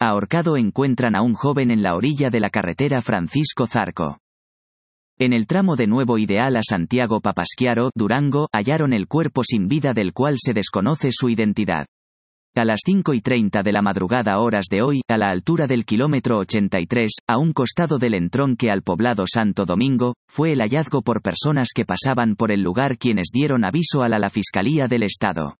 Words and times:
ahorcado 0.00 0.56
encuentran 0.56 1.14
a 1.16 1.22
un 1.22 1.34
joven 1.34 1.70
en 1.70 1.82
la 1.82 1.94
orilla 1.94 2.30
de 2.30 2.40
la 2.40 2.50
carretera 2.50 3.02
Francisco 3.02 3.66
Zarco. 3.66 4.18
En 5.18 5.32
el 5.32 5.46
tramo 5.46 5.76
de 5.76 5.86
Nuevo 5.86 6.18
Ideal 6.18 6.56
a 6.56 6.62
Santiago 6.62 7.20
Papasquiaro, 7.20 7.90
Durango, 7.94 8.48
hallaron 8.52 8.92
el 8.92 9.08
cuerpo 9.08 9.42
sin 9.44 9.66
vida 9.66 9.94
del 9.94 10.12
cual 10.12 10.36
se 10.38 10.52
desconoce 10.52 11.10
su 11.12 11.30
identidad. 11.30 11.86
A 12.54 12.64
las 12.64 12.80
5 12.84 13.14
y 13.14 13.20
30 13.20 13.62
de 13.62 13.72
la 13.72 13.82
madrugada 13.82 14.38
horas 14.38 14.66
de 14.70 14.82
hoy, 14.82 15.02
a 15.08 15.18
la 15.18 15.30
altura 15.30 15.66
del 15.66 15.84
kilómetro 15.84 16.38
83, 16.38 17.10
a 17.28 17.38
un 17.38 17.52
costado 17.52 17.98
del 17.98 18.14
entronque 18.14 18.70
al 18.70 18.82
poblado 18.82 19.24
Santo 19.26 19.66
Domingo, 19.66 20.14
fue 20.26 20.52
el 20.52 20.60
hallazgo 20.60 21.02
por 21.02 21.22
personas 21.22 21.68
que 21.74 21.84
pasaban 21.84 22.34
por 22.34 22.50
el 22.52 22.62
lugar 22.62 22.98
quienes 22.98 23.28
dieron 23.32 23.64
aviso 23.64 24.02
a 24.02 24.08
la, 24.08 24.18
la 24.18 24.30
Fiscalía 24.30 24.88
del 24.88 25.02
Estado. 25.02 25.56